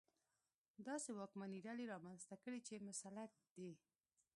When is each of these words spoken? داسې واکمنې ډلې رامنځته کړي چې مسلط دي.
داسې 0.87 1.09
واکمنې 1.17 1.59
ډلې 1.67 1.85
رامنځته 1.93 2.35
کړي 2.43 2.59
چې 2.67 2.83
مسلط 2.87 3.31
دي. 3.55 3.71